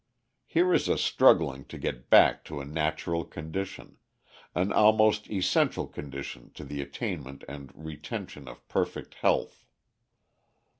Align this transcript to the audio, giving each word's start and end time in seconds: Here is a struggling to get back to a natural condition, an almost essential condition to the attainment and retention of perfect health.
Here 0.47 0.73
is 0.73 0.89
a 0.89 0.97
struggling 0.97 1.63
to 1.65 1.77
get 1.77 2.09
back 2.09 2.43
to 2.45 2.59
a 2.59 2.65
natural 2.65 3.23
condition, 3.23 3.97
an 4.55 4.73
almost 4.73 5.29
essential 5.29 5.85
condition 5.85 6.49
to 6.55 6.63
the 6.63 6.81
attainment 6.81 7.43
and 7.47 7.71
retention 7.75 8.47
of 8.47 8.67
perfect 8.67 9.13
health. 9.13 9.63